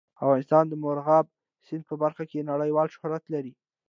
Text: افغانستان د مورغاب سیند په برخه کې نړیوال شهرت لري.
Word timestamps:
افغانستان 0.23 0.63
د 0.67 0.73
مورغاب 0.83 1.25
سیند 1.65 1.83
په 1.89 1.95
برخه 2.03 2.23
کې 2.29 2.47
نړیوال 2.51 2.87
شهرت 2.95 3.23
لري. 3.33 3.53